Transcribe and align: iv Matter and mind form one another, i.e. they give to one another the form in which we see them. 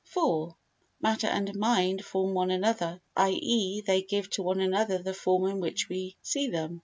iv 0.17 0.53
Matter 0.99 1.27
and 1.27 1.53
mind 1.53 2.03
form 2.03 2.33
one 2.33 2.49
another, 2.49 3.01
i.e. 3.17 3.81
they 3.81 4.01
give 4.01 4.31
to 4.31 4.41
one 4.41 4.59
another 4.59 4.97
the 4.97 5.13
form 5.13 5.45
in 5.45 5.59
which 5.59 5.89
we 5.89 6.17
see 6.23 6.47
them. 6.49 6.79